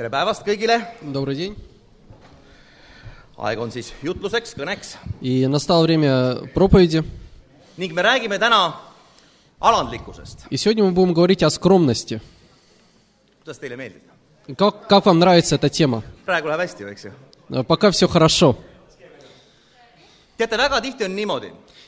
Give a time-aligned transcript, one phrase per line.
[0.00, 0.80] tere päevast kõigile!
[1.02, 1.54] Добрый день.
[3.36, 4.96] aeg on siis jutluseks, kõneks
[7.76, 8.80] ning me räägime täna
[9.60, 10.48] alandlikkusest.
[10.48, 11.58] Kuidas
[13.58, 14.00] teile meeldib?
[14.56, 16.02] Как, как вам nравится эта тема?
[16.26, 18.56] Э, Пока все хорошо.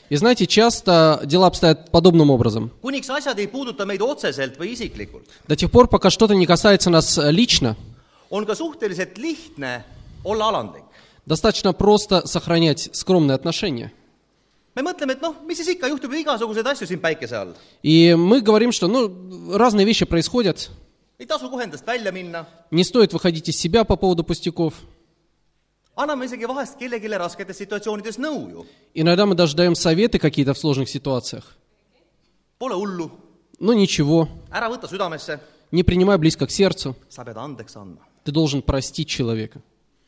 [0.09, 2.69] И знаете, часто дела обстоят подобным образом.
[5.47, 7.75] До тех пор, пока что-то не касается нас э, лично,
[8.33, 9.83] on ka suhteliselt lihtne
[10.25, 10.83] olla alandlik.
[11.25, 13.91] достаточно просто сохранять скромные отношения.
[14.75, 17.53] me mõtleme, et noh, mis siis ikka, juhtub ju igasuguseid asju siin päikese all.
[17.83, 20.71] И мы говорим, что ну, разные вещи происходят,
[21.19, 24.73] ei tasu kohe endast välja minna, не стоит выходить из себя по поводу пустяков.
[25.95, 28.65] anname isegi vahest kellelegi rasketes situatsioonides nõu ju.
[28.95, 31.55] Иногда мы даже даем советы какие-то в сложных ситуациях.
[32.59, 33.11] Pole hullu,
[33.59, 35.39] Ну ничего, ära võta südamesse,
[35.71, 36.95] не принимай близко к сердцу.
[37.09, 39.59] sa pead andeks andma Ты должен простить человека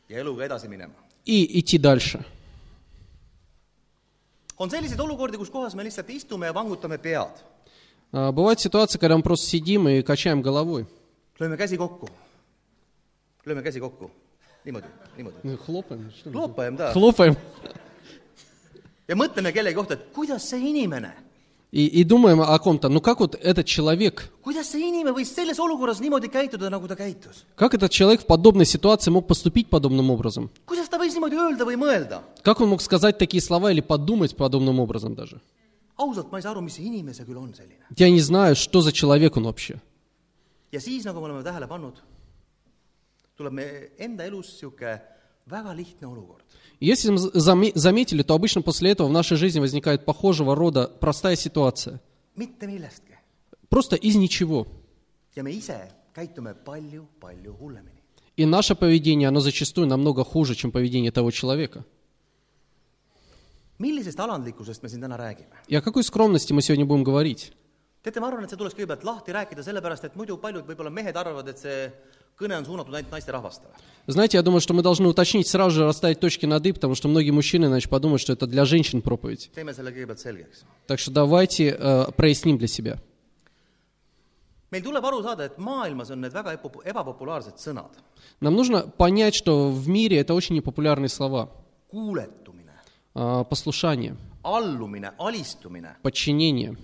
[0.08, 2.24] и идти дальше.
[4.58, 7.28] on selliseid olukordi, kus kohas me lihtsalt istume ja vangutame pead,
[8.12, 10.86] А, Бывают ситуации, когда мы просто сидим и качаем головой.
[11.38, 12.08] lööme käsi kokku,
[13.44, 14.10] lööme käsi kokku,
[14.64, 16.10] niimoodi, niimoodi, Ну, Хлопаем.
[16.32, 17.36] kloopajem ta Хлопаем.
[19.08, 21.12] ja mõtleme kellegi kohta, et kuidas see inimene,
[21.72, 22.88] И, и думаем о ком-то.
[22.88, 24.30] Ну как вот этот человек,
[27.56, 30.48] как этот человек в подобной ситуации мог поступить подобным образом?
[32.42, 35.40] Как он мог сказать такие слова или подумать подобным образом даже?
[37.96, 39.80] Я не знаю, что за человек он вообще.
[46.80, 51.36] Если мы заме- заметили, то обычно после этого в нашей жизни возникает похожего рода простая
[51.36, 52.00] ситуация.
[53.68, 54.66] Просто из ничего.
[58.36, 61.84] И наше поведение, оно зачастую намного хуже, чем поведение того человека.
[65.68, 67.52] И о какой скромности мы сегодня будем говорить?
[68.06, 71.16] Teate, ma arvan, et see tuleks kõigepealt lahti rääkida, sellepärast et muidu paljud võib-olla mehed
[71.18, 71.90] arvavad, et see
[72.38, 73.74] kõne on suunatud ainult naisterahvastele.
[74.06, 77.08] Знаете, я думаю, что мы должны уточнить сразу же, расставить точки над «и», потому что
[77.08, 79.50] многие мужчины иначе подумают, что это для женщин проповедь.
[79.56, 80.64] teeme selle kõigepealt selgeks.
[80.86, 82.98] Так что давайте э, проясним для себя.
[84.70, 87.90] meil tuleb aru saada, et maailmas on need väga epo- ebapopulaarsed sõnad.
[88.40, 91.48] Нам нужно понять, что в мире это очень непопулярные слова.
[91.92, 92.72] kuuletumine,
[93.14, 95.96] А, Послушание, allumine, alistumine.
[96.02, 96.76] подчинение.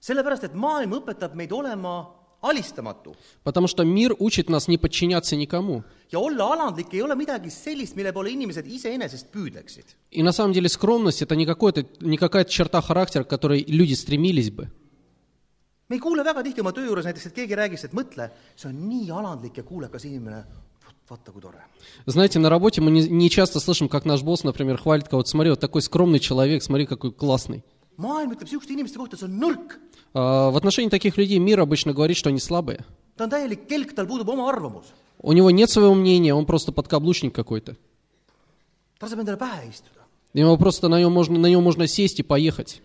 [0.00, 3.14] sellepärast, et maailm õpetab meid olema alistamatu.
[3.44, 5.84] Потому что мир учит нас не подчиняться никому.
[6.12, 9.84] ja olla alandlik ei ole midagi sellist, mille poole inimesed iseenesest püüdleksid.
[10.10, 13.94] И на самом деле скромность это не, какой-то, не какая-то черта характера, к которой люди
[13.94, 14.68] стремились бы.
[15.88, 18.68] me ei kuule väga tihti oma töö juures näiteks, et keegi räägiks, et mõtle, see
[18.68, 20.44] on nii alandlik ja kuulekas inimene,
[21.08, 21.62] vaata kui tore.
[22.06, 25.28] Знаете, на работе мы не, не часто слышим, как наш босс, например, хвалит кого-то.
[25.28, 27.62] Смотри, вот такой скромный человек, смотри, какой классный.
[28.01, 29.77] Maailm ütleb niisuguste inimeste kohta, see on nõrk,
[30.13, 32.83] А, В отношении таких людей мир обычно говорит, что они слабые.
[33.17, 34.85] ta on täielik kelk, tal puudub oma arvamus.
[35.23, 37.77] У него нет своего мнения, он просто подкаблучник какой-то.
[38.99, 40.01] ta laseb endale pähe istuda.
[40.33, 42.81] Ему просто на нем можно, на него можно сесть и поехать.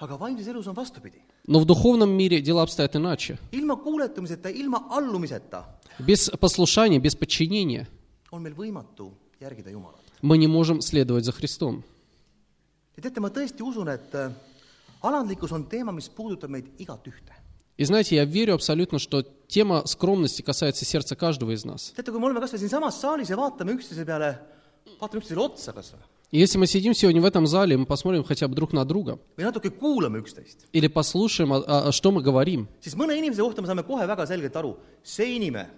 [0.00, 1.20] aga vaimses elus on vastupidi.
[1.46, 3.38] Но в духовном мире дела обстоят иначе.
[3.52, 5.64] ilma kuuletumiseta, ilma allumiseta
[5.98, 7.88] Без послушания, без подчинения
[8.30, 10.00] on meil võimatu järgida Jumalat.
[10.22, 11.84] мы не можем следовать за Христом.
[12.97, 14.29] ja teate, ma tõesti usun, et äh,
[15.03, 17.33] alandlikkus on teema, mis puudutab meid igat ühte.
[17.75, 21.91] И знаете, я верю абсолютно, что тема скромности касается сердца каждого из нас.
[21.97, 24.37] teate, kui me oleme kas või siinsamas saalis ja vaatame üksteise peale,
[25.01, 25.99] vaatame üksteisele otsa kas või,
[26.33, 29.19] И если мы сидим сегодня в этом зале, мы посмотрим хотя бы друг на друга,
[29.37, 33.37] või natuke kuulame üksteist, или послушаем, а- а- а что мы говорим, siis mõne inimese
[33.41, 35.69] kohta me saame kohe väga selgelt aru, see inimene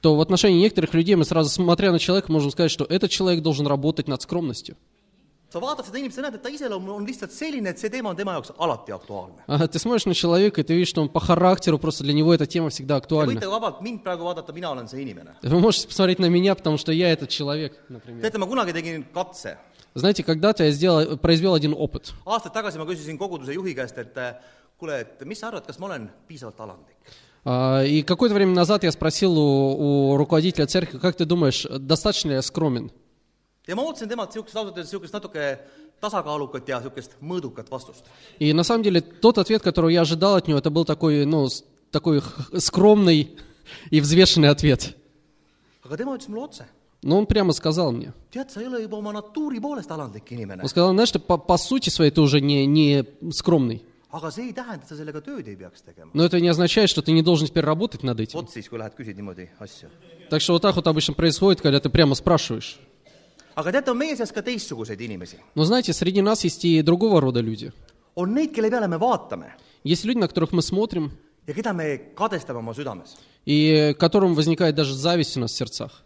[0.00, 3.42] то в отношении некоторых людей мы сразу, смотря на человека, можем сказать, что этот человек
[3.42, 4.76] должен работать над скромностью.
[5.48, 8.10] sa vaatad seda inimest ja näed, et ta iseloom on lihtsalt selline, et see teema
[8.10, 9.46] on tema jaoks alati aktuaalne.
[9.48, 9.56] А
[13.32, 15.38] Te võite vabalt mind praegu vaadata, mina olen see inimene.
[18.20, 19.56] Teate, ma kunagi tegin katse.
[19.94, 22.12] Знаете, когда-то я сделал, произвел один опыт.
[22.26, 24.34] aastaid tagasi ma küsisin koguduse juhi käest, et äh,
[24.78, 26.96] kuule, et mis sa arvad, kas ma olen piisavalt alandlik?
[27.50, 32.28] А, И какое-то время назад я спросил у, у руководителя церкви, как ты думаешь, достаточно
[32.28, 32.90] ли я скромен?
[33.68, 35.58] ja ma ootasin temalt niisugust ausalt öeldes niisugust natuke
[36.00, 38.04] tasakaalukat ja niisugust mõõdukat vastust.
[38.38, 41.48] И на самом деле тот ответ, который я ожидал от него, это был такой, ну,
[41.90, 42.22] такой
[42.58, 43.36] скромный
[43.90, 44.94] и взвешенный ответ.
[45.84, 46.64] aga tema ütles mulle otse,
[47.02, 48.12] Но он прямо сказал мне.
[48.34, 48.48] Он
[50.68, 53.84] сказал, знаешь, ты по, по сути своей ты уже не, не скромный.
[56.12, 58.46] Но это не означает, что ты не должен теперь работать над этим.
[60.30, 62.78] Так что вот так вот обычно происходит, когда ты прямо спрашиваешь.
[65.54, 67.72] Но знаете, среди нас есть и другого рода люди.
[69.84, 71.12] Есть люди, на которых мы смотрим,
[73.44, 76.04] и которым возникает даже зависть у нас в сердцах.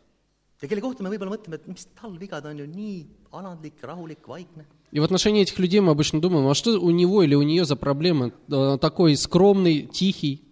[0.63, 2.99] ja kelle kohta me võib-olla mõtleme, et mis tal viga, ta on ju nii
[3.35, 4.65] alandlik, rahulik, vaikne.
[4.93, 7.65] И в отношении этих людей мы обычно думаем, а что у него или у нее
[7.65, 8.33] за проблемы?
[8.51, 10.43] Э, Такой скромный, тихий.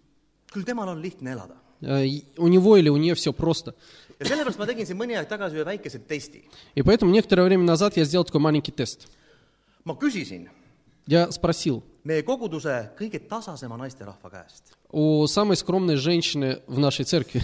[0.53, 1.57] küll temal on lihtne elada.
[1.83, 2.07] Э,
[2.39, 3.75] У него или у нее все просто.
[4.19, 6.45] ja sellepärast ma tegin siin mõni aeg tagasi ühe väikese testi.
[6.75, 9.09] И поэтому некоторое время назад я сделал такой маленький тест.
[9.85, 10.49] ma küsisin
[11.07, 14.73] Я спросил meie koguduse kõige tasasema naisterahva käest.
[14.93, 17.41] у самой скромной женщины в нашей церкви.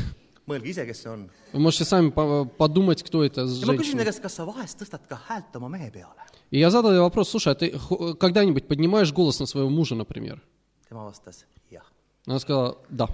[0.47, 1.31] mõelge ise, kes see on.
[1.53, 4.03] Вы можете сами по- подумать, кто это ma ta женщина.
[4.05, 6.21] käest, kas sa vahest tõstad ka häält oma mehe peale.
[6.51, 7.75] И я задал ей вопрос, слушай, а ты
[8.19, 10.43] когда-нибудь поднимаешь голос на своего мужа, например?
[12.27, 13.09] Она сказала, да.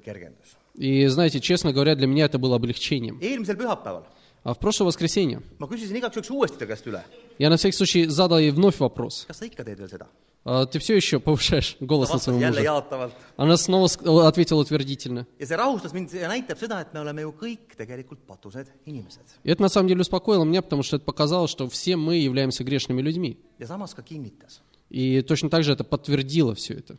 [0.00, 0.56] kergendus.
[0.74, 3.18] И знаете, честно говоря, для меня это было облегчением.
[4.42, 5.42] А в прошлое воскресенье
[7.38, 9.26] я на всякий случай задал ей вновь вопрос.
[10.46, 12.62] «А Ты все еще повышаешь голос на мужа?
[12.62, 15.26] jaatavalt Она снова ответила утвердительно.
[15.38, 15.44] И
[19.50, 23.00] это на самом деле успокоило меня, потому что это показало, что все мы являемся грешными
[23.00, 23.38] людьми.
[24.90, 26.98] И точно так же это подтвердило все это.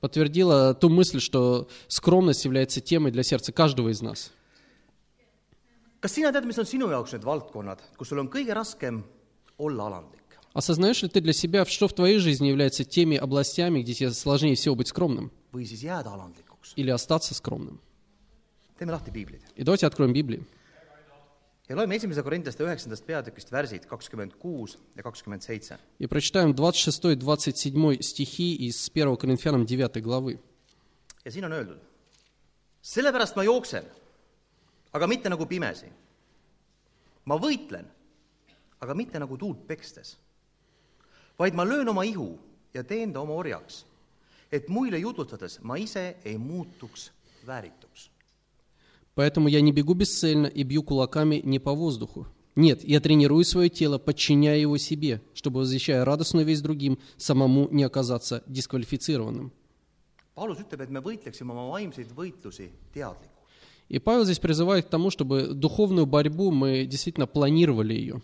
[0.00, 4.32] Подтвердило ту мысль, что скромность является темой для сердца каждого из нас.
[6.00, 9.02] kas sina tead, mis on sinu jaoks need valdkonnad, kus sul on kõige raskem
[9.60, 10.19] olla alandlik?
[10.52, 14.56] Осознаешь ли ты для себя, что в твоей жизни является теми областями, где тебе сложнее
[14.56, 15.30] всего быть скромным
[16.76, 17.80] или остаться скромным?
[18.80, 20.46] И давайте откроем Библию.
[21.70, 25.78] ja loeme esimese Korintlaste üheksandast peatükist värsid kakskümmend kuus ja kakskümmend seitse.
[26.00, 30.40] И прочитаем 26-27 стихи из 1 Коринфянам 9 главы.
[31.24, 31.78] ja siin on öeldud,
[32.82, 33.84] sellepärast ma jooksen,
[34.92, 35.86] aga mitte nagu pimesi.
[37.24, 37.86] ma võitlen,
[38.80, 40.16] aga mitte nagu tuult pekstes,
[41.40, 42.38] vaid ma löön oma ihu
[42.74, 43.84] ja teen ta oma orjaks,
[44.52, 47.10] et muile jutustades ma ise ei muutuks
[47.46, 48.10] väärituks.
[49.14, 52.26] Поэтому я не бегу бесцельно и бью кулаками не по воздуху.
[52.56, 57.84] Нет, я тренирую свое тело, подчиняя его себе, чтобы, возвещая радостную весть другим, самому не
[57.84, 59.52] оказаться дисквалифицированным.
[60.36, 63.40] Paulus ütleb, et me võitleksime oma vaimseid võitlusi teadlikult.
[63.88, 68.22] И Павел здесь призывает к тому, чтобы духовную борьбу мы действительно планировали ее.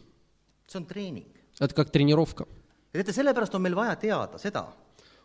[0.73, 2.47] Это как тренировка.
[2.96, 4.66] ja teate , sellepärast on meil vaja teada seda ,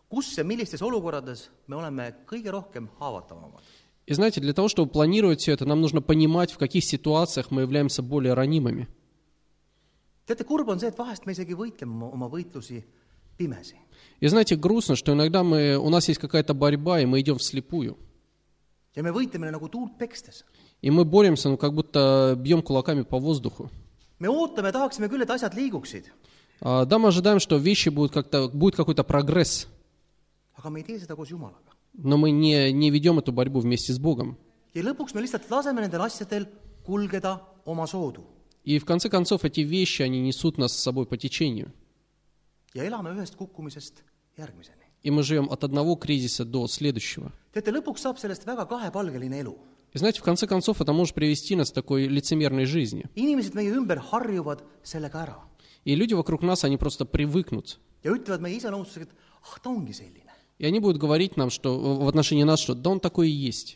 [0.09, 3.63] kus ja millistes olukordades me oleme kõige rohkem haavatavamad .
[4.07, 7.63] И знаете, для того, чтобы планировать все это, нам нужно понимать, в каких ситуациях мы
[7.63, 8.87] являемся более ранимыми.
[10.27, 12.85] teate , kurb on see , et vahest me isegi võitleme oma, oma võitlusi
[13.37, 13.77] pimesi .
[14.21, 17.97] И знаете, грустно, что иногда мы, у нас есть какая-то борьба, и мы идем вслепую.
[18.95, 20.45] ja me võitleme nagu tuult pekstes .
[20.83, 23.71] И мы боремся, ну, как будто бьем кулаками по воздуху.
[24.21, 28.48] me ootame , tahaksime küll , et asjad liiguksid , А, Да, мы ожидаем, что вещи будут как-то,
[28.48, 29.68] будет какой-то прогресс,
[31.94, 34.38] но мы не, не ведем эту борьбу вместе с Богом.
[38.64, 41.74] И в конце концов эти вещи, они несут нас с собой по течению.
[45.04, 47.32] И мы живем от одного кризиса до следующего.
[49.94, 53.06] И знаете, в конце концов это может привести нас к такой лицемерной жизни.
[55.84, 57.80] И люди вокруг нас, они просто привыкнут.
[58.04, 58.12] ah.
[60.58, 63.76] И они будут говорить нам, что в отношении нас, что да он такой и есть.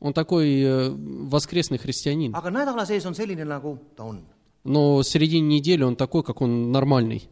[0.00, 2.34] Он такой э, воскресный христианин.
[4.64, 7.28] Но середине недели он такой, как он нормальный.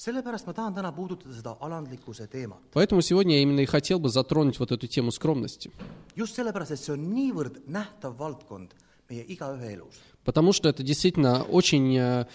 [0.00, 2.58] sellepärast ma tahan täna puudutada seda alandlikkuse teemat.
[2.72, 5.70] Поэтому сегодня я именно и хотел бы затронуть вот эту тему скромности.
[6.16, 8.72] just sellepärast, et see on niivõrd nähtav valdkond
[9.10, 10.00] meie igaühe elus.
[10.24, 12.26] Потому что это действительно очень э,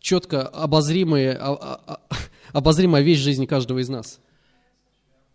[0.00, 2.00] четко обозримые, а- а-
[2.52, 4.20] обозримая вещь жизни каждого из нас.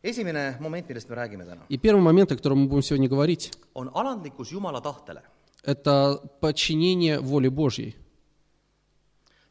[0.03, 3.51] esimene moment, millest me räägime täna, И первый момент, о котором мы будем сегодня говорить,
[3.75, 5.21] on alandlikkus Jumala tahtele.
[5.63, 7.95] это подчинение воле Божьей.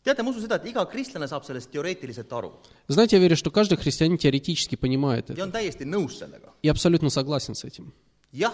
[0.05, 2.51] teate, ma usun seda, et iga kristlane saab sellest teoreetiliselt aru
[2.89, 5.43] Знаете, я верю, что каждый христианин теоретически понимает ja это.
[5.45, 6.51] on täiesti nõus sellega.
[6.63, 7.93] И абсолютно согласен с этим.
[8.33, 8.53] jah,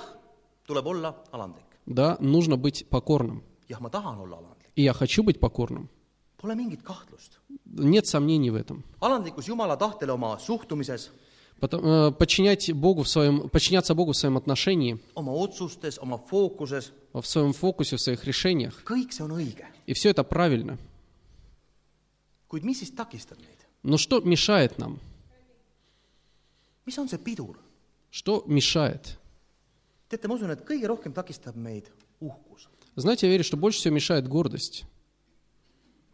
[0.67, 1.65] tuleb olla alandlik.
[1.87, 3.43] Да, нужно быть покорным.
[3.69, 5.89] jah, ma tahan olla alandlik, И я хочу быть покорным.
[6.39, 7.39] pole mingit kahtlust.
[7.65, 8.85] Нет сомнений в этом.
[9.01, 11.11] alandlikkus Jumala tahtele oma suhtumises,
[11.59, 16.93] Потом, э, подчинять Богу в своем, подчиняться Богу в своем отношении, oma otsustes, oma fookuses,
[17.15, 18.83] в своем фокусе, в своих решениях.
[18.85, 19.65] kõik see on õige.
[19.87, 20.77] И все это правильно.
[22.49, 23.57] kuid mis siis takistab meid?
[23.83, 24.99] Но что мешает нам?
[26.87, 27.57] mis on see pidur?
[28.11, 29.17] Что мешает?
[30.11, 32.69] teate, ma usun, et kõige rohkem takistab meid uhkus.
[32.97, 34.85] Знаете, я верю, что больше всего мешает гордость.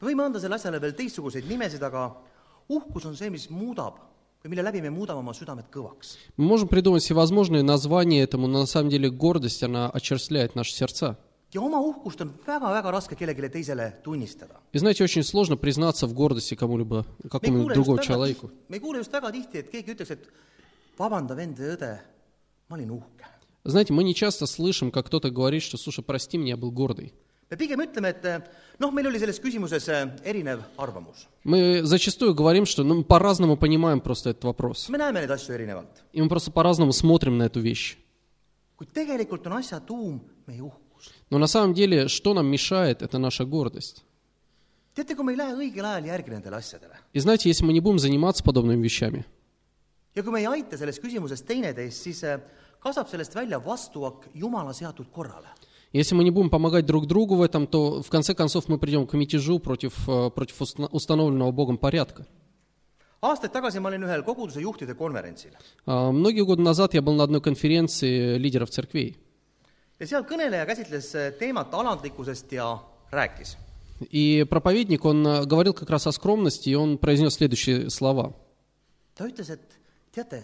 [0.02, 2.08] me võime anda selle asjale veel teistsuguseid nimesid, aga
[2.68, 4.00] uhkus on see, mis muudab
[4.42, 6.16] või mille läbi me muudame oma südamed kõvaks.
[6.36, 11.16] Мы можем придумать всевозможные названия этому, но на самом деле гордость, она очерствляет наши сердца.
[11.54, 14.58] ja oma uhkust on väga-väga raske kellelegi teisele tunnistada.
[14.72, 18.06] И знаете, очень сложно признаться в гордости кому-либо, me ei какому-нибудь kuule just другому väga
[18.06, 18.46] человеку.
[18.48, 20.28] tihti, me ei kuule just väga tihti, et keegi ütleks, et
[20.98, 21.98] vabanda, vend või õde,
[22.68, 23.24] ma olin uhke.
[23.64, 27.12] Знаете, мы не часто слышим, как кто-то говорит, что, слушай, прости меня, я был гордый.
[27.52, 28.24] me pigem ütleme, et
[28.80, 29.84] noh, meil oli selles küsimuses
[30.24, 31.26] erinev arvamus.
[31.44, 34.88] Мы зачастую говорим, что ну, по-разному понимаем просто этот вопрос.
[34.88, 36.02] me näeme neid asju erinevalt.
[36.12, 37.98] И мы просто по-разному смотрим на эту вещь.
[38.78, 41.12] kuid tegelikult on asja tuum meie uhkus.
[41.28, 44.02] Но на самом деле, что нам мешает, это наша гордость.
[44.96, 47.80] teate, kui me ei lähe õigel ajal järgi nendele asjadele И знаете, если мы не
[47.80, 49.26] будем заниматься подобными вещами,
[50.14, 52.40] ja kui me ei aita selles küsimuses teineteist, siis eh,
[52.82, 55.48] kasvab sellest välja vastuak Jumala seatud korrale.
[55.92, 59.06] если мы не будем помогать друг другу в этом, то в конце концов мы придем
[59.06, 62.26] к мятежу против, э, против уста- установленного Богом порядка.
[63.22, 65.50] aastaid tagasi ma olin ühel koguduse juhtide konverentsil
[65.86, 69.16] А, Многие годы назад я был на одной конференции лидеров церквей.
[70.00, 72.78] ja seal kõneleja käsitles teemat alandlikkusest ja
[73.12, 73.56] rääkis.
[74.10, 78.32] И проповедник, он э, говорил как раз о скромности, и он произнес следующие слова.
[79.14, 79.60] ta ütles, et
[80.12, 80.42] teate,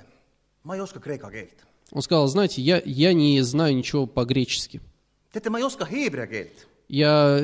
[0.62, 1.66] ma ei oska kreeka keelt.
[1.92, 4.80] Он сказал, знаете, я, я не знаю ничего по-гречески.
[5.33, 6.66] teate, ma ei oska heebrea keelt.
[6.88, 7.38] Я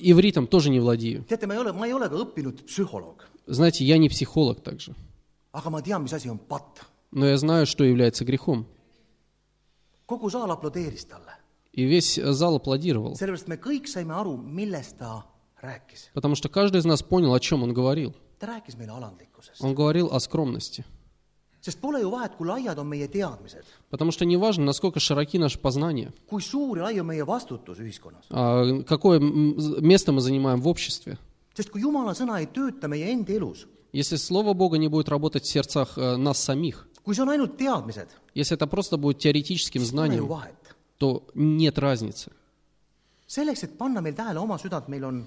[0.00, 1.24] ивритом тоже не владею.
[1.28, 4.94] teate, ma ei ole, ma ei ole ka õppinud psühholoog, Знаете, я не психолог также.
[5.52, 6.82] aga ma tean, mis asi on patt.
[7.12, 8.66] Но я знаю, что является грехом.
[10.06, 11.32] kogu saal aplodeeris talle,
[11.72, 13.14] И весь зал аплодировал.
[13.16, 15.24] sellepärast me kõik saime aru, millest ta
[15.62, 16.10] rääkis.
[16.14, 18.14] Потому что каждый из нас понял, о чем он говорил.
[18.38, 19.60] ta rääkis meile alandlikkusest.
[19.60, 20.84] Он говорил о скромности.
[21.64, 25.38] Sest pole ju vahet, kui laiad on meie teadmised, Потому что не важно, насколько широки
[25.38, 28.24] наши познания, kui suur ja lai on meie vastutus ühiskonnas.
[28.30, 31.18] а какое место мы занимаем в обществе.
[31.54, 35.44] sest kui Jumala sõna ei tööta meie endi elus, Если Слово Бога не будет работать
[35.44, 39.82] в сердцах э, нас самих, kui see on ainult teadmised, если это просто будет теоретическим
[39.84, 40.28] знанием,
[40.98, 42.30] то нет разницы.
[43.26, 45.26] selleks, et panna meil tähele oma südant, meil on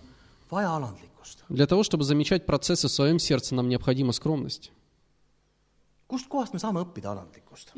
[0.52, 1.44] vaja alandlikkust.
[1.50, 4.72] Для того, чтобы замечать процессы в своем сердце, нам необходима скромность.
[6.08, 7.74] Kust kohast me saame õppida alandlikkust?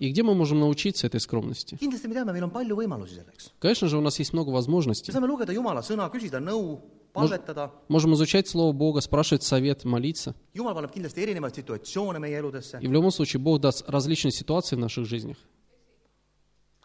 [1.79, 3.51] Kindlasti me teame, meil on palju võimalusi selleks.
[3.61, 6.79] Me saame lugeda Jumala sõna, küsida nõu,
[7.13, 10.35] palvetada, Можем изучать Слово Бога, спрашивать совет, молиться.
[10.53, 14.75] Jumal paneb kindlasti erinevaid situatsioone meie eludesse, И в любом случае Бог даст различные ситуации
[14.75, 15.37] в наших жизнях.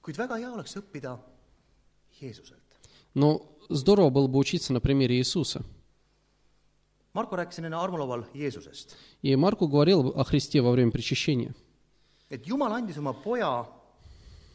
[0.02, 1.18] kuid väga hea oleks õppida
[2.20, 2.60] Jeesuselt.
[3.14, 5.62] Но здорово было бы учиться на примере Иисуса.
[7.14, 11.54] Marko rääkis enne armulaual Jeesusest, говорил о Христе во время причащения,
[12.30, 13.66] et Jumal andis oma poja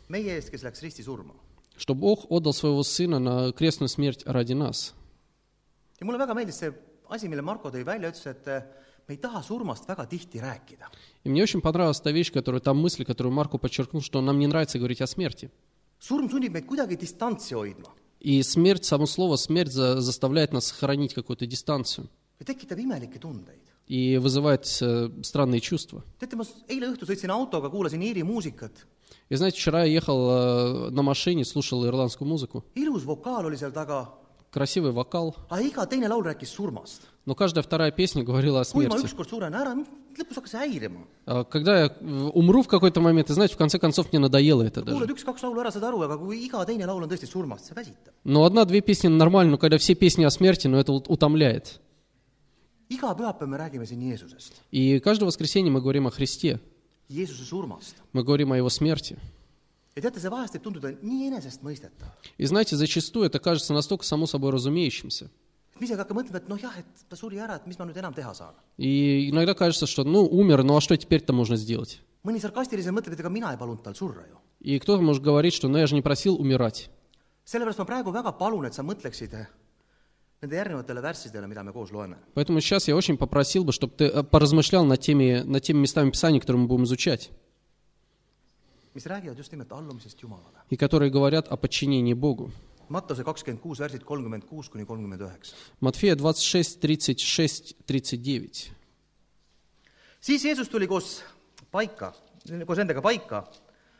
[0.09, 1.33] meie eest, kes läks risti surma.
[1.77, 4.93] что Бог отдал своего Сына на крестную смерть ради нас.
[6.01, 6.73] ja mulle väga meeldis see
[7.09, 8.61] asi, mille Marko tõi välja, ütles, et eh,
[9.07, 10.87] me ei taha surmast väga tihti rääkida.
[11.23, 14.47] И мне очень понравилась та вещь, которую, та мысль, которую Марку подчеркнул, что нам не
[14.47, 15.49] нравится говорить о смерти.
[16.01, 17.87] surm sunnib meid kuidagi distantsi hoidma
[18.19, 22.09] И смерть, само слово смерть за- заставляет нас сохранить какую-то дистанцию
[22.46, 23.60] tekitab imelikke tundeid.
[23.88, 26.03] и вызывает э, странные чувства.
[26.19, 28.72] teate, ma eile õhtul sõitsin autoga, kuulasin Iiri muusikat,
[29.29, 32.63] И знаете, вчера я ехал э, на машине, слушал ирландскую музыку.
[32.75, 34.10] ilus vokaal oli seal taga,
[34.51, 37.01] Красивый вокал, aga iga teine laul rääkis surmast.
[37.25, 39.05] но каждая вторая песня говорила о kui ma смерти.
[39.05, 39.75] ükskord suren ära,
[40.17, 41.05] lõpus hakkas häirima.
[41.27, 44.63] А Когда я э, умру в какой-то момент, и знаете, в конце концов мне надоело
[44.63, 44.98] это даже.
[44.98, 47.75] kuulad üks-kaks laulu ära, saad aru, aga kui iga teine laul on tõesti surmast, see
[47.75, 48.13] väsitab.
[48.24, 51.79] Но одна-две песни нормально, но когда все песни о смерти, ну это утомляет.
[52.89, 56.60] Iga pühapäev me räägime siin Jeesusest, И каждое воскресенье мы говорим о Христе,
[57.10, 57.96] Jeesuse surmast.
[58.13, 59.17] мы говорим о Его смерти.
[59.96, 62.08] ja teate, see vahest võib tunduda nii enesestmõistetav.
[62.38, 65.29] И знаете, зачастую это кажется настолько само собой разумеющимся.
[65.75, 67.86] et me isegi hakkame mõtlema, et noh jah, et ta suri ära, et mis ma
[67.86, 68.53] nüüd enam teha saan.
[68.77, 72.00] И иногда кажется, что ну умер, ну а что теперь-то можно сделать?
[72.24, 74.38] mõni sarkastiliselt mõtleb, et ega mina ei palunud tal surra ju.
[74.62, 76.89] И кто-то может говорить, что ну я же не просил умирать.
[77.46, 79.34] sellepärast ma praegu väga palun, et sa mõtleksid
[82.34, 86.11] Поэтому сейчас я очень попросил бы, чтобы ты э, поразмышлял над теми, над теми местами
[86.11, 87.30] Писания, которые мы будем изучать,
[88.94, 90.61] mis räägivad just nimelt allumisest Jumalale.
[90.70, 92.52] и которые говорят о подчинении Богу.
[92.88, 95.56] Mattuse kakskümmend kuus värsid kolmkümmend kuus kuni kolmkümmend üheksa.
[95.80, 98.70] Матфея 26, 36, 39.
[100.20, 101.23] siis Jeesus tuli koos
[101.73, 102.12] paika,
[102.66, 103.49] koos nendega paika,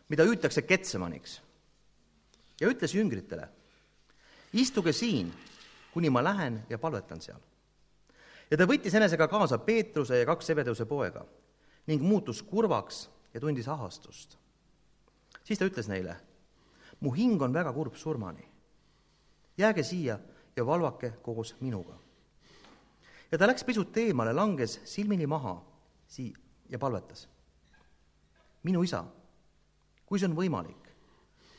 [0.08, 1.40] mida hüütakse Ketsemaniks.
[2.61, 3.49] ja ütles jüngritele,
[4.52, 5.32] istuge siin,
[5.93, 7.39] kuni ma lähen ja palvetan seal.
[8.51, 11.25] ja ta võttis enesega kaasa Peetruse ja kaks Zebedeuse poega
[11.88, 14.38] ning muutus kurvaks ja tundis ahastust.
[15.43, 16.15] siis ta ütles neile,
[17.00, 18.48] mu hing on väga kurb surmani.
[19.58, 20.19] jääge siia
[20.55, 21.98] ja valvake koos minuga.
[23.31, 25.62] ja ta läks pisut eemale, langes silmini maha
[26.08, 26.36] sii-
[26.69, 27.29] ja palvetas.
[28.63, 29.05] minu isa,
[30.05, 30.89] kui see on võimalik,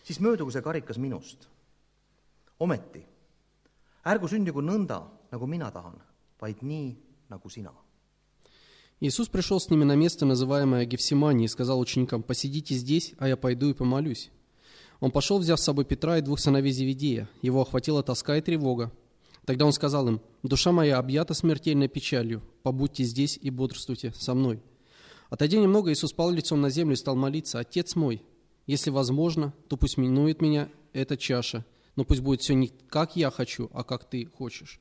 [0.05, 1.49] siis möödugu see karikas minust.
[2.61, 3.07] ometi,
[4.04, 6.00] ärgu sündigu nõnda, nagu mina tahan,
[6.40, 6.97] vaid nii,
[7.30, 7.73] nagu sina
[9.02, 13.38] Иисус пришел с ними на место, называемое Гефсимани, и сказал ученикам, «Посидите здесь, а я
[13.38, 14.30] пойду и помолюсь».
[15.00, 17.26] Он пошел, взяв с собой Петра и двух сыновей Зеведея.
[17.40, 18.92] Его охватила тоска и тревога.
[19.47, 22.42] Тогда он сказал им, «Душа моя объята смертельной печалью.
[22.62, 24.62] Побудьте здесь и бодрствуйте со мной».
[25.30, 28.23] Отойдя немного, Иисус пал лицом на землю и стал молиться, «Отец мой,
[28.66, 31.64] если возможно, то пусть минует меня эта чаша,
[31.97, 34.81] но пусть будет все не как я хочу, а как ты хочешь».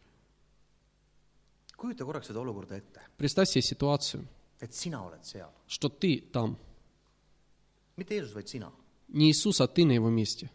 [1.78, 4.28] kujuta korraks seda olukorda ette, Представь себе ситуацию,
[4.60, 6.58] et sina oled seal, что ты там.
[7.98, 8.72] mitte Jeesus, vaid sina.
[9.08, 10.50] Не Иисус, а ты на его месте.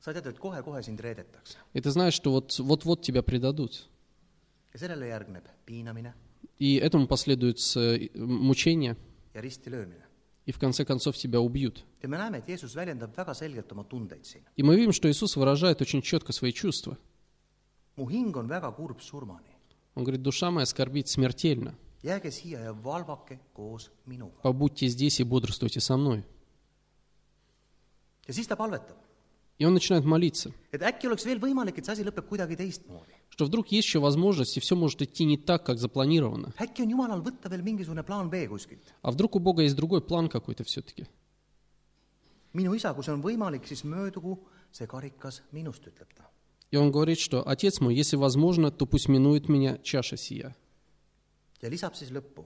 [0.00, 3.88] sa tead, et kohe-kohe sind reedetakse И ты знаешь, что вот, вот-вот тебя предадут.
[4.72, 6.14] ja sellele järgneb piinamine
[6.58, 7.58] И этому последует
[8.14, 8.96] мучение,
[9.34, 10.02] ja risti löömine.
[10.46, 11.84] и в конце концов тебя убьют.
[14.56, 16.96] И мы видим, что Иисус выражает очень четко свои чувства.
[19.94, 21.74] Он говорит, душа моя скорбит смертельно.
[24.42, 26.24] Побудьте здесь и бодрствуйте со мной.
[29.58, 30.52] И он начинает молиться,
[33.30, 36.52] что вдруг есть еще возможность, и все может идти не так, как запланировано.
[39.02, 41.06] А вдруг у Бога есть другой план какой-то все-таки.
[42.53, 44.37] minu isa, kui see on võimalik, siis möödugu
[44.71, 46.29] see karikas minust, ütleb ta.
[46.71, 50.55] И он говорит, что «Отец мой, если возможно, то пусть минует меня чаша сия».
[51.61, 52.45] ja lisab siis lõppu.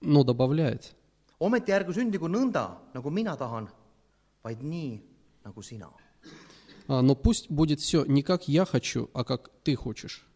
[0.00, 0.94] Но добавляет,
[1.40, 3.68] ometi ärgu sündigu nõnda, nagu mina tahan,
[4.44, 5.02] vaid nii,
[5.44, 5.90] nagu sina.
[6.88, 10.26] «А, но пусть будет все не как я хочу, а как ты хочешь.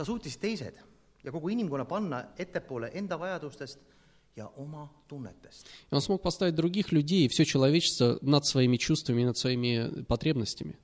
[0.00, 0.78] ta suutis teised
[1.24, 3.93] ja kogu inimkonna panna ettepoole enda vajadustest ja oma tunnetest.
[4.35, 10.03] И он смог поставить других людей и все человечество над своими чувствами и над своими
[10.03, 10.77] потребностями.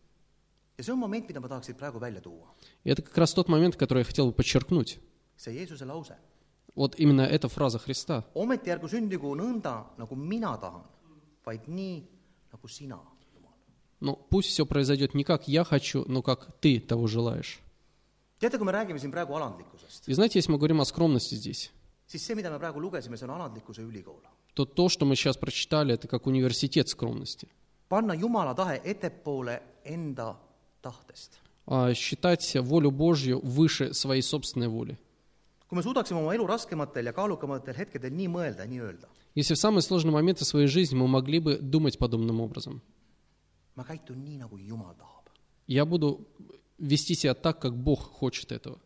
[2.84, 5.00] И это как раз тот момент, который я хотел бы подчеркнуть.
[6.76, 8.26] Вот именно эта фраза Христа.
[14.00, 17.60] Но пусть все произойдет не как я хочу, но как ты того желаешь.
[18.42, 18.48] И
[20.14, 21.72] знаете, если мы говорим о скромности здесь,
[22.12, 24.20] siis see, mida me praegu lugesime, see on alandlikkuse ülikool.
[24.54, 27.48] то то, что мы сейчас прочитали, это как университет скромности.
[27.90, 30.36] panna Jumala tahe ettepoole enda
[30.82, 31.40] tahtest.
[31.68, 34.98] А считать волю Божью выше своей собственной воли.
[35.70, 39.58] kui me suudaksime oma elu raskematel ja kaalukamatel hetkedel nii mõelda, nii öelda, Если в
[39.60, 42.82] самые сложные моменты своей жизни мы могли бы думать подобным образом.
[43.76, 45.30] ma käitun nii, nagu Jumal tahab,
[45.68, 46.28] Я буду
[46.78, 48.80] вести себя так, как Бог хочет этого,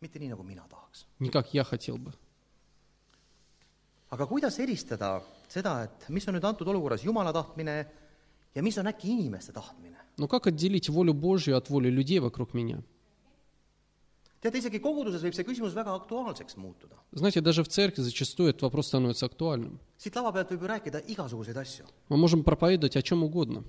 [0.00, 1.06] mitte nii, nagu mina tahaks.
[1.18, 2.12] не как я хотел бы.
[4.14, 5.18] Aga kuidas eristada
[5.50, 7.76] seda, et mis on nüüd antud olukorras Jumala tahtmine
[8.54, 9.98] ja mis on äkki inimeste tahtmine?
[10.16, 12.82] Но как отделить волю Божью от воли людей вокруг меня?
[14.44, 16.96] teate, isegi koguduses võib see küsimus väga aktuaalseks muutuda.
[17.12, 19.80] Знаете, даже в церкви зачастую этот вопрос становится актуальным.
[19.98, 21.84] siit lava pealt võib ju rääkida igasuguseid asju.
[22.08, 23.64] Мы можем проповедовать о чем угодно.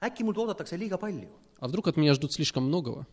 [0.00, 1.28] äkki mult oodatakse liiga palju,
[1.58, 3.06] А вдруг от меня ждут слишком многого,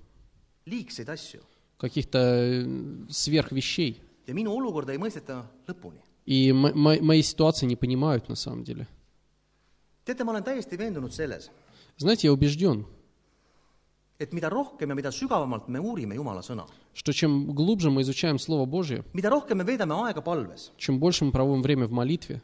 [0.66, 1.42] liigseid asju
[1.78, 2.66] каких-то э,
[3.10, 6.02] сверхвещей, ja minu olukorda ei mõisteta lõpuni.
[6.26, 8.88] И мо- мо- мои ситуации не понимают на самом деле.
[10.06, 11.50] teate, ma olen täiesti veendunud selles,
[11.98, 12.86] Знаете, я убежден,
[14.20, 18.38] et mida rohkem ja mida sügavamalt me uurime Jumala sõna, что чем глубже мы изучаем
[18.40, 22.42] Слово Божье, mida rohkem me veedame aega palves, чем больше мы проводим время в молитве,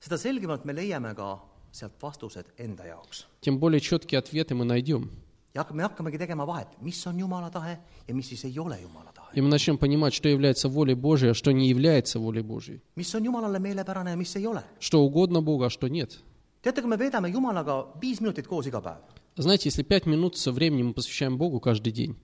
[0.00, 1.40] seda selgemalt me leiame ka
[1.72, 3.24] sealt vastused enda jaoks.
[3.40, 5.10] тем более четкие ответы мы найдем.
[5.54, 9.12] Ja me hakkamegi tegema vahet, mis on Jumala tahe ja mis siis ei ole Jumala
[9.12, 9.34] tahe.
[9.34, 12.80] И мы начнем понимать, что является волей Божьей, а что не является волей Божьей.
[12.96, 14.62] mis on Jumalale meelepärane ja mis ei ole.
[14.80, 16.22] Что угодно Богу, а что нет.
[16.62, 19.02] teate, kui me veedame Jumalaga viis minutit koos iga päev,
[19.36, 22.16] Знаете, если пять минут со временем мы посвящаем Богу каждый день,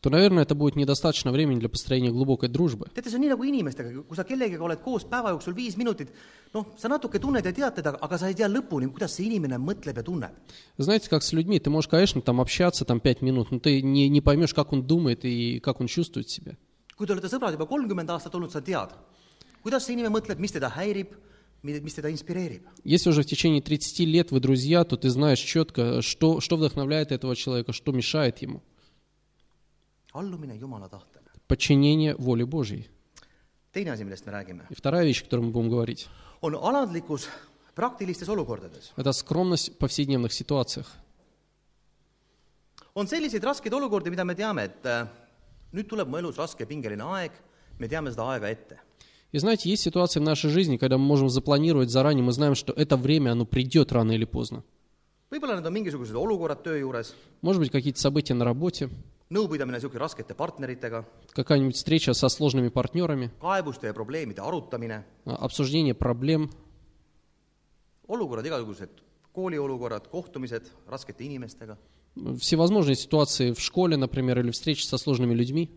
[0.00, 2.88] то, наверное, это будет недостаточно времени для построения глубокой дружбы.
[2.94, 6.12] teate, see on nii nagu inimestega, kui sa kellegagi oled koos päeva jooksul viis minutit,
[6.52, 9.56] noh, sa natuke tunned ja tead teda, aga sa ei tea lõpuni, kuidas see inimene
[9.56, 10.36] mõtleb ja tunneb.
[10.76, 14.10] Знаете, как с людьми, ты можешь, конечно, там общаться там пять минут, но ты не,
[14.10, 16.56] не поймешь, как он думает и как он чувствует себя.
[17.00, 18.92] kui te olete sõbrad juba kolmkümmend aastat olnud, sa tead,
[19.64, 21.16] kuidas see inimene mõtleb, mis teda häirib.
[21.62, 27.12] Если уже в течение 30 лет вы друзья, то ты знаешь четко, что, что вдохновляет
[27.12, 28.62] этого человека, что мешает ему.
[31.46, 32.88] Подчинение воле Божьей.
[33.74, 36.08] И вторая вещь, о которой мы будем говорить,
[38.96, 40.90] это скромность в повседневных ситуациях.
[42.94, 45.06] on selliseid raskeid olukordi, mida me teame, et äh,
[45.72, 47.36] nüüd tuleb mu elus raske pingeline aeg,
[47.78, 48.78] me teame seda aega ette.
[49.32, 52.72] И знаете, есть ситуации в нашей жизни, когда мы можем запланировать заранее, мы знаем, что
[52.72, 54.64] это время, оно придет рано или поздно.
[55.30, 58.90] võib-olla need on mingisugused olukorrад töö juures, Может быть, какие-то события на работе,
[59.30, 65.94] nõupidamine niisugune raskete partneritega, какая-нибудь встреча со сложными партнерами, kaebuste ja probleemide arutamine, а, обсуждение
[65.94, 66.50] проблем,
[68.08, 68.90] olukorrad igasugused,
[69.32, 71.78] kooliolukorrad, kohtumised raskete inimestega.
[72.40, 75.70] всевозможные ситуации в школе, например, или встречи со сложными людьми.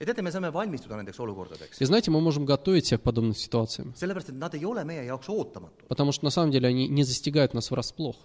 [0.00, 3.34] Ja teate, me saame valmistuda nendeks olukordadeks, И знаете, мы можем готовить себя к подобным
[3.34, 5.86] ситуациям, sellepärast et nad ei ole meie jaoks ootamatud.
[5.88, 8.16] потому что на самом деле они не застигают нас врасплох.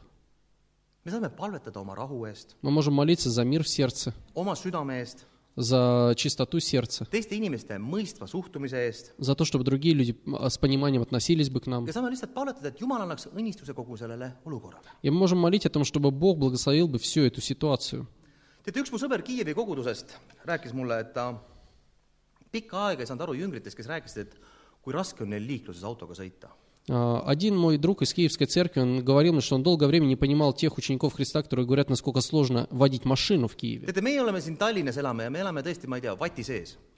[1.06, 5.02] me saame palvetada oma rahu eest, Мы можем молиться за мир в сердце, oma südame
[5.04, 5.26] eest,
[5.58, 10.58] за чистоту сердца, teiste inimeste mõistva suhtumise eest за то, чтобы другие люди а, с
[10.58, 11.86] пониманием относились бы к нам.
[11.86, 14.84] ja saame lihtsalt palvetada, et Jumal annaks õnnistuse kogu sellele olukorrale.
[15.02, 18.08] И мы можем молить о том, чтобы Бог благословил бы всю эту ситуацию.
[18.66, 21.40] teate, üks mu sõber Kiievi kogudusest rääkis mulle, et ta
[22.56, 24.38] pikka aega ei saanud aru jüngritest, kes rääkisid, et
[24.84, 26.52] kui raske on neil liikluses autoga sõita.
[26.88, 30.16] А, Один мой друг из Киевской церкви, он говорил мне, что он долгое время не
[30.16, 33.88] понимал тех учеников Христа, которые говорят, насколько сложно водить машину в Киеве.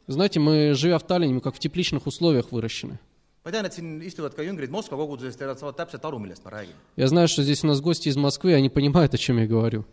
[0.07, 2.99] Знаете, мы, живя в Таллине, мы как в тепличных условиях выращены.
[3.47, 6.43] ma tean, et siin istuvad ka jüngrid Moskva kogudusest ja nad saavad täpselt aru, millest
[6.43, 6.75] ma räägin.
[6.97, 9.85] Я знаю, что здесь у нас гости из Москвы, они понимают, о чем я говорю.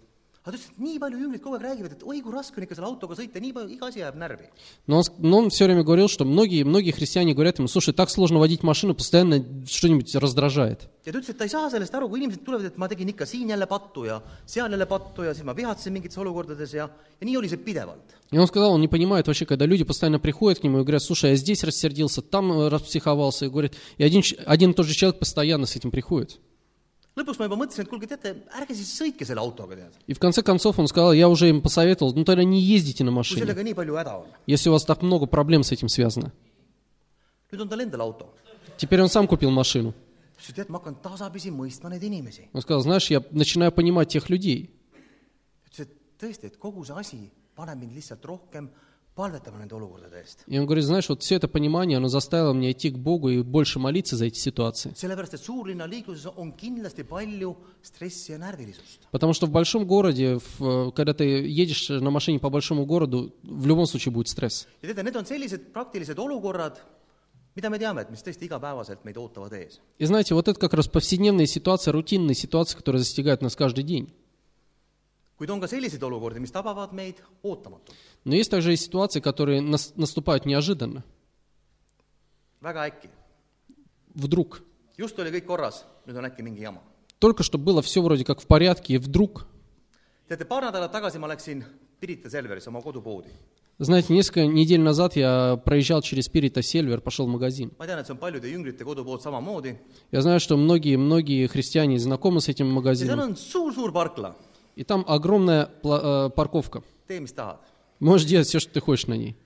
[0.45, 2.67] Aga ta ütles, et nii palju jüngrid kogu aeg räägivad, et oi, kui raske on
[2.67, 4.51] ikka selle autoga sõita, nii palju, iga asi jääb närvi.
[4.87, 8.11] Но он, но он все время говорил, что многие, многие христиане говорят ему, слушай, так
[8.11, 10.89] сложно водить машину, постоянно что-нибудь раздражает.
[11.07, 13.09] ja ta ütles, et ta ei saa sellest aru, kui inimesed tulevad, et ma tegin
[13.09, 16.89] ikka siin jälle pattu ja seal jälle pattu ja siis ma vihatsesin mingites olukordades ja,
[17.21, 18.17] ja nii oli see pidevalt.
[18.31, 21.03] И он сказал, он не понимает вообще, когда люди постоянно приходят к нему и говорят,
[21.03, 25.19] слушай, я здесь рассердился, там распсиховался, и говорит, и один, один и тот же человек
[25.19, 26.41] постоянно с этим приходит.
[27.19, 29.93] Lõpuks ma juba mõtlesin, et kuulge, teate, ärge siis sõitke selle autoga, tead.
[30.07, 33.11] И в конце концов он сказал, я уже им посоветовал, ну тогда не ездите на
[33.11, 34.27] kui машине, sellega nii palju häda on.
[34.47, 36.33] если у вас так много проблем с этим связано.
[37.53, 38.27] nüüd on tal endal auto.
[38.77, 39.95] Теперь он сам купил машину.
[40.39, 42.49] ütles, tead, ma hakkan tasapisi mõistma neid inimesi.
[42.53, 44.71] Он сказал, знаешь, я начинаю понимать тех людей.
[45.67, 48.71] ütles, et tõesti, et kogu see asi paneb mind lihtsalt rohkem
[49.15, 50.45] palvetama nende olukordade eest.
[50.47, 53.43] И он говорит, знаешь, вот все это понимание, оно заставило меня идти к Богу и
[53.43, 54.93] больше молиться за эти ситуации.
[54.95, 59.07] sellepärast, et suurlinna liikluses on kindlasti palju stressi ja närvilisust.
[59.13, 63.67] Потому что в большом городе, в- когда ты едешь на машине по большому городу, в
[63.67, 64.67] любом случае будет стресс.
[64.83, 66.79] ja teate, need on sellised praktilised olukorrad,
[67.55, 69.79] mida me teame, et mis tõesti igapäevaselt meid ootavad ees.
[69.99, 74.13] И знаете, вот это как раз повседневные ситуации, рутинные ситуации, которые застигают нас каждый день.
[75.39, 77.95] Kuid on ka selliseid olukordi, mis tabavad meid ootamatult.
[78.25, 81.03] Есть также и ситуации, которые нас- наступают неожиданно,
[82.61, 83.09] väga äkki.
[84.15, 84.63] вдруг.
[84.99, 86.81] just oli kõik korras, nüüd on äkki mingi jama.
[87.19, 89.47] Только что было все вроде как в порядке, и вдруг,
[90.29, 91.65] teate, paar nädalat tagasi ma läksin
[92.01, 93.29] Pirita Selveris oma kodupoodi.
[93.79, 97.73] знаете, несколько недель назад я проезжал через Спирита Сельвер, пошел в магазин.
[100.13, 103.35] Я знаю, что многие-многие христиане знакомы с этим магазином.
[104.77, 106.83] И там огромная э, парковка.
[107.09, 107.59] tee, mis tahad.
[108.01, 109.37] Можешь делать все, что ты хочешь на ней.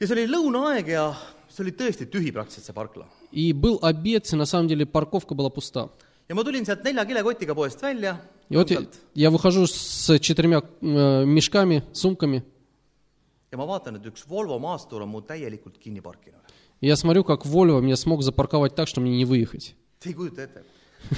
[0.00, 1.14] ja see oli lõunaaeg ja
[1.48, 3.06] see oli tõesti tühi praktiliselt, see parkla.
[3.32, 5.88] И был обед, и на самом деле парковка была пуста.
[6.28, 8.20] ja ma tulin sealt nelja kilekotiga poest välja,
[8.50, 8.82] вот я,
[9.14, 12.44] я выхожу с четырьмя э, мешками, сумками,
[13.52, 16.40] ja ma vaatan, et üks Volvo maastur on mu täielikult kinni parkinud.
[16.80, 19.74] я смотрю, как Volvo меня смог запарковать так, что мне не выехать.
[20.00, 20.64] Te ei kujuta ette,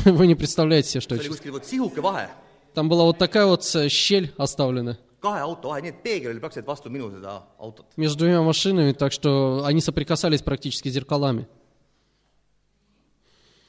[0.05, 1.24] Вы не представляете себе, что see это.
[1.29, 2.29] oli kuskil vot sihuke vahe,
[2.76, 6.40] Там была вот такая вот э, щель оставлена kahe auto vahe, nii et peegel oli
[6.42, 7.86] praktiliselt vastu minu seda autot.
[7.96, 11.48] между двумя машинами, так что они соприкасались практически зеркалами.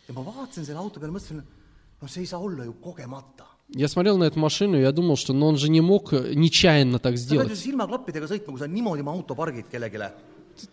[0.08, 1.42] ja ma vaatasin selle auto peale, mõtlesin,
[2.02, 3.46] no see ei saa olla ju kogemata.
[3.70, 6.34] Я смотрел на эту машину, и я думал, что ну, он же не мог э,
[6.36, 7.50] нечаянно так сделать.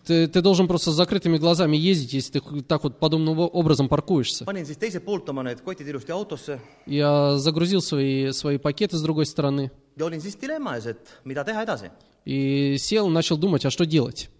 [0.04, 4.44] Ты, ты должен просто с закрытыми глазами ездить, если ты так вот подобным образом паркуешься.
[4.44, 9.02] panin siis teiselt poolt oma need kotid ilusti autosse Я загрузил свои, свои пакеты с
[9.02, 11.90] другой стороны ja olin siis dilemma ees, et mida teha edasi.
[12.24, 14.30] и сел, начал думать, а что делать.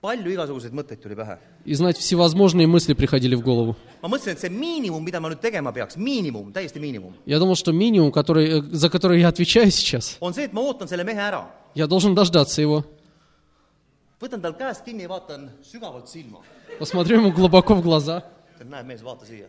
[0.00, 1.36] palju igasuguseid mõtteid tuli pähe.
[1.66, 3.76] И, знаете, всевозможные мысли приходили в голову.
[4.02, 7.54] ma mõtlesin, et see miinimum, mida ma nüüd tegema peaks, miinimum, täiesti miinimum, Я думал,
[7.54, 11.04] что минимум, который, э, за который я отвечаю сейчас, on see, et ma ootan selle
[11.04, 11.50] mehe ära.
[11.74, 12.86] я должен дождаться его,
[14.20, 16.40] võtan tal käest kinni ja vaatan sügavalt silma.
[16.78, 18.22] посмотрю ему глубоко в глаза,
[18.56, 19.48] ütlen, näe mees, vaata siia.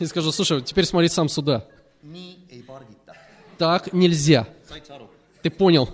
[0.00, 1.64] И скажу, слушай, теперь смотри сам сюда.
[2.02, 3.14] nii ei pargita.
[3.58, 4.46] Так нельзя.
[4.68, 5.08] said sa aru?
[5.42, 5.88] Ты понял?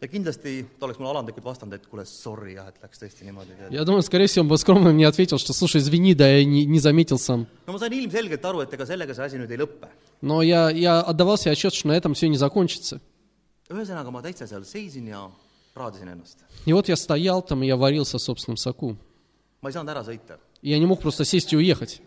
[0.00, 3.52] ja kindlasti ta oleks mulle alandlikult vastanud, et kuule, sorry jah, et läks tõesti niimoodi.
[3.70, 6.64] Я думаю, скорее всего, он бы скромно мне ответил, что, слушай, извини, да я не,
[6.64, 7.46] не заметил сам.
[7.66, 9.88] no ma sain ilmselgelt aru, et ega sellega see asi nüüd ei lõppe.
[10.22, 13.00] Но я, я отдавал себе отчет, что на этом все не закончится.
[13.68, 15.28] ühesõnaga, ma täitsa seal seisin ja
[15.74, 16.38] raadisin ennast.
[16.66, 18.96] И вот я стоял там, и я варился в собственном соку.
[19.62, 20.38] ma ei saanud ära sõita.
[20.62, 22.00] И я не мог просто сесть и уехать.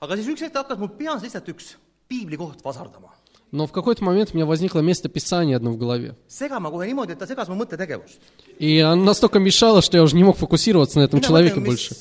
[0.00, 1.76] aga siis üks hetk hakkas mul peas lihtsalt üks
[2.08, 3.10] piiblikoht vasardama.
[3.52, 6.16] Но в какой-то момент у меня возникло место Писания одно в голове.
[6.28, 8.18] segama kohe niimoodi, et ta segas mu mõttetegevust.
[8.58, 11.94] И оно настолько мешало, что я уже не мог фокусироваться на этом человеке больше.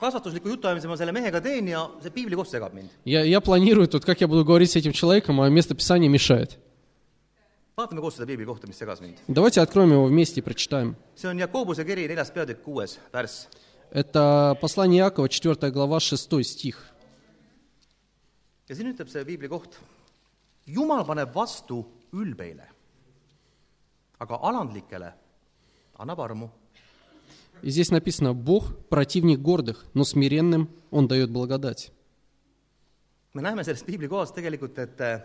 [0.00, 2.90] kasvatusliku jutuajamise ma selle mehega teen ja see piiblikoht segab mind.
[3.04, 6.58] Я, я планирую тут, как я буду говорить с этим человеком, а место Писания мешает.
[7.76, 9.18] Vaatame koos seda piiblikohta, mis segas mind.
[9.28, 10.96] Давайте откроем его вместе и прочитаем.
[11.16, 13.48] see on Jakobuse kiri neljas peatükk, kuues värss.
[13.90, 16.76] Это послание Иакова, 4 глава, 6 стих.
[18.68, 19.78] ja siin ütleb see piiblikoht,
[20.66, 22.64] Jumal paneb vastu ülbeile,
[24.18, 25.12] aga alandlikele
[25.98, 26.50] annab armu.
[27.62, 31.90] И здесь написано, Бог противник гордых, но смиренным Он дает благодать.
[33.34, 35.20] me näeme sellest piiblikohast tegelikult, et äh,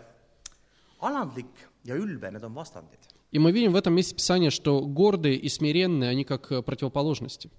[1.00, 1.46] alandlik
[1.84, 2.98] ja ülbe, need on vastandid.
[3.32, 7.50] И мы видим в этом месте Писания, что гордые и смиренные, они как э, противоположности.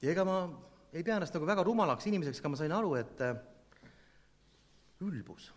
[0.00, 0.48] ja ega ma
[0.92, 3.34] ei pea ennast nagu väga rumalaks inimeseks, aga ma sain aru, et äh,
[5.02, 5.50] ülbus,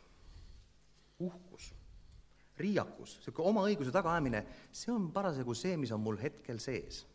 [1.20, 1.72] uhkus,
[2.58, 7.06] riiakus, niisugune oma õiguse tagaajamine, see on parasjagu see, mis on mul hetkel sees.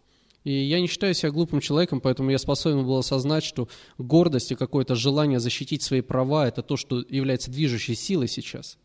[0.45, 4.55] И я не считаю себя глупым человеком, поэтому я способен был осознать, что гордость и
[4.55, 8.79] какое-то желание защитить свои права– это то, что является движущей силой сейчас.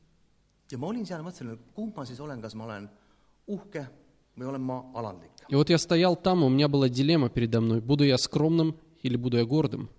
[0.71, 2.87] Ja ma olin seal, mõtlesin, et kumb ma siis olen, kas ma olen
[3.47, 3.85] uhke
[4.37, 5.31] või olen ma alandlik.
[5.49, 9.37] Я стоял там, и у меня была дилемма передо мной, буду я скромным или буду
[9.37, 9.89] я гордым.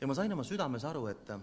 [0.00, 1.38] ja ma sain oma südames aru, et äh,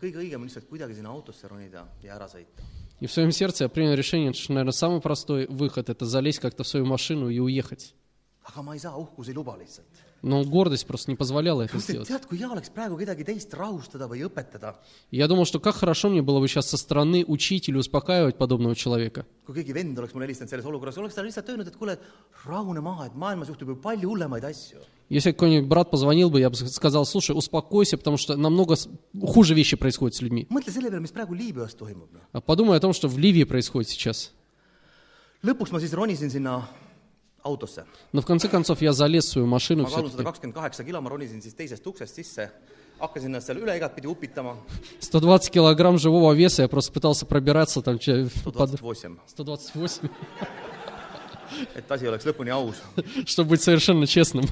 [0.00, 2.62] kõige õigem on lihtsalt kuidagi sinna autosse ronida ja ära sõita.
[3.00, 6.64] И в своем сердце я принял решение, что, наверное, самый простой выход– это залезть как-то
[6.64, 7.94] в свою машину и уехать.
[8.46, 9.90] aga ma ei saa, uhkus ei luba lihtsalt.
[10.22, 12.08] Но гордость просто не позволяла это сделать.
[12.08, 14.74] tead, kui hea oleks praegu kedagi teist rahustada või õpetada,
[15.10, 18.74] я думал, что как хорошо мне было бы сейчас со стороны учить или успокаивать подобного
[18.74, 19.24] человека.
[19.46, 21.98] kui keegi vend oleks mulle helistanud selles olukorras, oleks talle lihtsalt öelnud, et kuule,
[22.46, 24.78] rahune maha, et maailmas juhtub ju palju hullemaid asju.
[25.08, 28.88] Если какой-нибудь брат позвонил бы, я бы сказал, слушай, успокойся, потому что намного с-
[29.22, 30.48] хуже вещи происходят с людьми.
[30.50, 32.20] mõtle selle peale, mis praegu Liibüas toimub, noh.
[32.32, 34.32] А Подумай о том, что в Ливии происходит сейчас.
[35.44, 36.66] lõpuks ma siis ronisin sinna
[37.46, 37.84] autosse.
[38.12, 41.10] В конце концов я залез в свою машину ma kaalun sada kakskümmend kaheksa kilo, ma
[41.10, 42.50] ronisin siis teisest uksest sisse,
[42.98, 44.56] hakkasin ennast seal üle igatpidi upitama,
[45.00, 50.10] 120 килограмм живого веса, я просто пытался пробираться там sada kakskümmend восемь, 128,
[51.76, 52.76] et asi oleks lõpuni aus.
[53.26, 54.44] чтобы быть совершенно честным.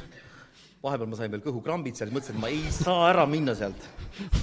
[0.85, 3.79] vahepeal ma sain veel kõhukrambid seal, mõtlesin, et ma ei saa ära minna sealt.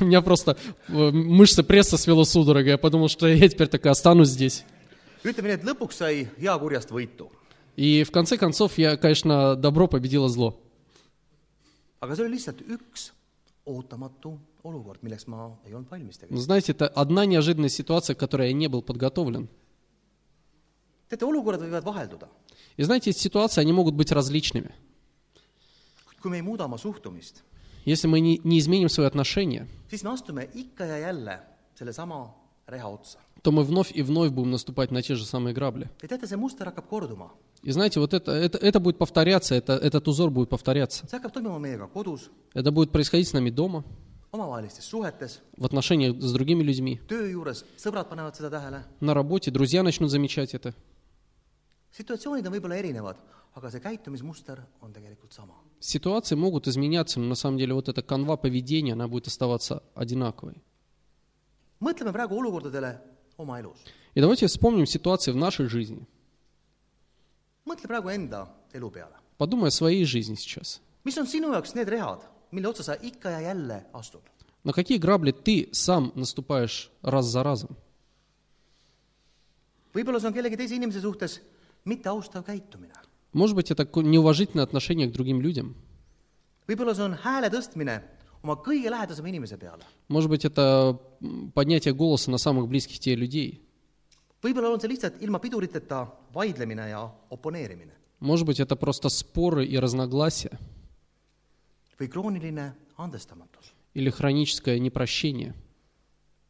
[0.02, 4.30] Меня просто э, мышцы пресса свело судорога, я подумал, что я теперь так и останусь
[4.30, 4.66] здесь.
[5.24, 7.30] ütleme nii, et lõpuks sai hea kurjast võitu.
[7.82, 10.56] И в конце концов я, конечно, добро победило зло.
[12.00, 13.12] aga see oli lihtsalt üks
[13.66, 16.42] ootamatu olukord, milleks ma ei olnud valmis Но tegelikult.
[16.46, 19.50] знаете, это одна неожиданная ситуация, к которой я не был подготовлен.
[21.10, 22.28] teate, olukorrad võivad vahelduda.
[22.78, 24.72] И знаете, эти ситуации, они могут быть различными.
[26.22, 27.42] kui me ei muuda oma suhtumist,
[27.86, 31.40] Если мы не, не изменим свои отношения, siis me astume ikka ja jälle
[31.74, 32.30] sellesama
[32.72, 33.20] reha otsa.
[33.44, 35.90] то мы вновь и вновь будем наступать на те же самые грабли.
[36.02, 37.30] ja teate, see muster hakkab korduma.
[37.64, 41.06] И знаете, вот это, это, это будет повторяться, это, этот узор будет повторяться.
[41.06, 43.84] see hakkab toimuma meiega kodus, Это будет происходить с нами дома,
[44.32, 48.84] omavahelistes suhetes, в отношениях с другими людьми, töö juures, sõbrad panevad seda tähele.
[49.02, 50.74] на работе, друзья начнут замечать это.
[51.92, 53.18] situatsioonid on võib-olla erinevad,
[53.56, 55.54] aga see käitumismuster on tegelikult sama.
[55.80, 60.62] Ситуации могут изменяться, но на самом деле вот эта канва поведения, она будет оставаться одинаковой.
[61.82, 62.98] Mõtleme praegu olukordadele
[63.38, 63.80] oma elus.
[64.14, 66.06] И давайте вспомним ситуации в нашей жизни.
[67.66, 69.16] mõtle praegu enda elu peale.
[69.38, 70.82] Подумай о своей жизни сейчас.
[71.04, 74.22] mis on sinu jaoks need rehad, mille otsa sa ikka ja jälle astud?
[74.64, 77.76] На какие грабли ты сам наступаешь раз за разом?
[79.94, 81.42] võib-olla see on kellegi teise inimese suhtes
[81.86, 82.94] mitteaustav käitumine.
[83.34, 85.76] Может быть, это неуважительное отношение к другим людям.
[86.68, 88.02] võib-olla see on hääle tõstmine
[88.43, 89.85] oma kõige lähedasema inimese peale .
[90.09, 93.63] Может быть, это м, поднятие голоса на самых близких тебе людей.
[94.43, 99.77] võib-olla on see lihtsalt ilma piduriteta vaidlemine ja oponeerimine Может быть, это просто споры и
[99.79, 100.59] разногласия
[101.99, 103.73] või krooniline andestamatus .
[103.95, 105.55] или хроническое непрощение.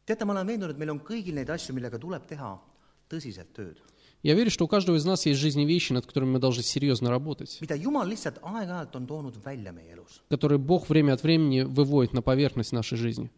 [0.05, 2.59] teate , ma olen veendunud , et meil on kõigil neid asju , millega tuleb teha
[3.09, 3.81] tõsiselt tööd .
[4.22, 7.10] Я верю, что у каждого из нас есть жизни вещи, над которыми мы должны серьезно
[7.10, 7.58] работать,
[10.28, 13.30] которые Бог время от времени выводит на поверхность нашей жизни,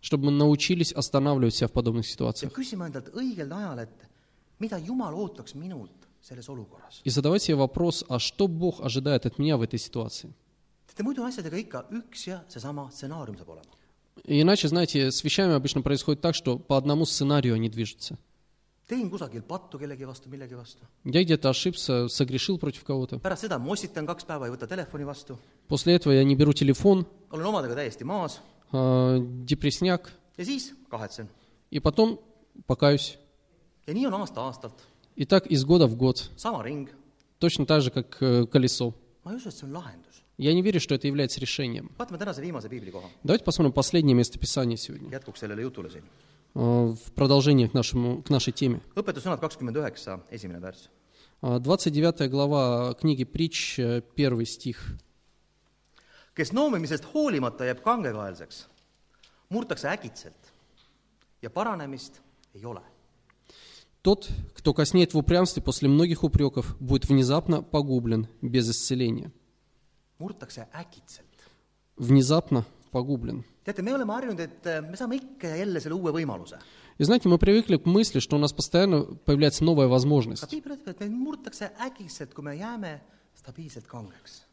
[0.00, 2.52] чтобы мы научились останавливать себя в подобных ситуациях.
[7.04, 10.32] И задавать себе вопрос, а что Бог ожидает от меня в этой ситуации?
[14.24, 18.18] иначе, знаете, с вещами обычно происходит так, что по одному сценарию они движутся.
[18.92, 20.84] Teen kusagil pattu kellegi vastu, millegi vastu.
[21.04, 23.18] Я где-то ошибся, согрешил против кого-то.
[23.18, 27.06] pärast seda mossitan kaks päeva, ei võta telefoni vastu, После этого я не беру телефон,
[27.30, 28.40] olen omadega täiesti maas
[28.72, 31.28] а, депрессняк, ja siis kahetsen.
[31.70, 32.18] и потом
[32.66, 33.16] покаюсь.
[33.86, 34.76] ja nii on aasta-aastalt,
[35.16, 36.88] И так из года в год, sama ring.
[37.38, 38.94] точно так же, как э, колесо.
[39.24, 40.20] ma ei usu, et see on lahendus.
[40.38, 41.90] Я не верю, что это является решением.
[43.22, 45.10] Давайте посмотрим последнее местописание сегодня,
[46.54, 48.80] э, в продолжение к, нашему, к нашей теме.
[48.96, 50.88] õpetussõnad kakskümmend üheksa, esimene värss.
[51.42, 54.96] А, 29 глава книги Притч, э, первый стих.
[56.34, 58.66] kes noomimisest hoolimata jääb kangekaelseks,
[59.50, 60.52] murtakse äkitselt
[61.42, 62.20] ja paranemist
[62.54, 62.80] ei ole.
[64.02, 69.30] Тот, кто коснеет в упрямстве после многих упреков, будет внезапно погублен без исцеления.
[70.18, 71.26] murtakse äkitselt.
[71.96, 73.44] Внезапно погублен.
[76.52, 76.58] äh.
[76.98, 80.44] И знаете, мы привыкли к мысли, что у нас постоянно появляется новая возможность.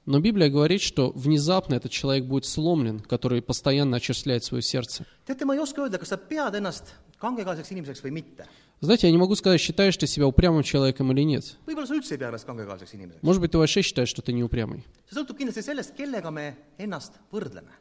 [0.06, 5.06] Но Библия говорит, что внезапно этот человек будет сломлен, который постоянно очерствляет свое сердце.
[5.28, 6.89] teate, ma ei oska öelda, kas sa pead ennast
[7.21, 8.47] kangekaelseks inimeseks või mitte.
[8.82, 11.58] Знаете, я не могу сказать, считаешь ты себя упрямым человеком или нет.
[13.22, 14.86] Может быть, ты вообще считаешь, что ты не упрямый.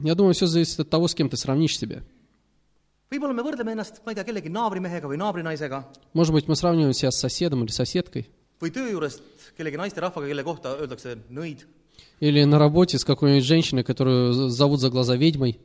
[0.01, 2.03] Я думаю, все зависит от того, с кем ты сравнишь себя.
[3.09, 5.81] võib-olla me võrdleme ennast, ma ei tea, kellegi naabrimehega või naabrinaisega
[8.61, 9.23] või töö juurest
[9.57, 11.65] kellegi naisterahvaga, kelle kohta öeldakse nõid
[12.21, 15.61] Или на работе с какой-нибудь женщиной, которую зовут за глаза ведьмой.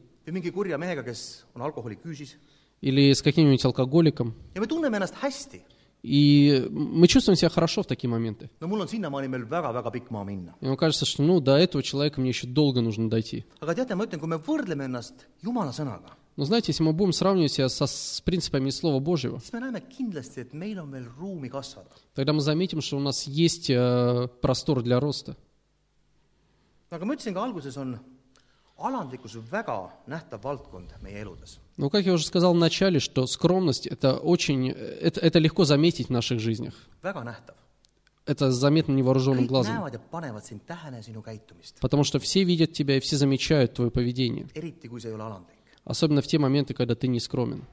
[2.84, 4.34] Или с каким-нибудь алкоголиком.
[4.56, 5.62] ja me tunneme ennast hästi.
[6.04, 8.50] И мы чувствуем себя хорошо в такие моменты.
[8.60, 10.54] no mul on sinnamaani veel väga-väga pikk maa minna.
[10.60, 13.46] И нам кажется, что ну, до этого человека мне еще долго нужно дойти.
[13.62, 17.14] aga teate, ma ütlen, kui me võrdleme ennast Jumala sõnaga, Но знаете, если мы будем
[17.14, 21.08] сравнивать себя со, с принципами Слова Божьего, siis me näeme kindlasti, et meil on veel
[21.18, 21.88] ruumi kasvada.
[22.16, 25.38] тогда мы заметим, что у нас есть э, простор для роста.
[26.92, 27.98] aga ma ütlesin ka alguses, on
[28.78, 31.60] alandlikkus väga nähtav valdkond meie eludes.
[31.78, 36.08] Но, как я уже сказал в начале, что скромность это очень, это, это легко заметить
[36.08, 36.74] в наших жизнях.
[37.02, 37.56] väga nähtav.
[38.26, 39.76] Это заметно невооруженным глазом.
[39.76, 43.74] näevad ja panevad sind tähele sinu käitumist, Потому что все видят тебя и все замечают
[43.74, 44.48] твое поведение.
[44.56, 45.58] eriti kui see ei ole alandlik.
[45.84, 47.64] Особенно в те моменты, когда ты не скромен.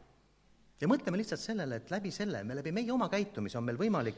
[0.81, 4.15] ja mõtleme lihtsalt sellele, et läbi selle, me läbi meie oma käitumise on meil võimalik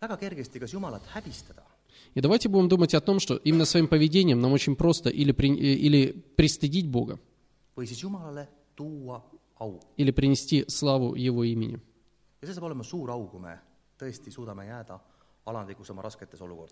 [0.00, 1.62] väga kergesti kas Jumalat häbistada
[2.14, 5.54] И давайте будем думать о том, что именно своим поведением нам очень просто или, при-
[5.54, 7.18] или пристыдить Бога,
[9.96, 11.78] или принести славу Его имени.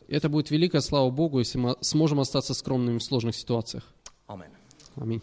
[0.09, 3.85] это будет великая слава Богу, если мы сможем остаться скромными в сложных ситуациях.
[4.97, 5.23] Аминь.